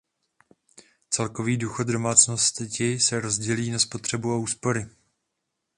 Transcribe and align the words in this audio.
Celkový 1.09 1.57
důchod 1.57 1.87
domácnosti 1.87 2.99
se 2.99 3.19
rozdělí 3.19 3.71
na 3.71 3.79
spotřebu 3.79 4.33
a 4.33 4.37
úspory. 4.37 4.85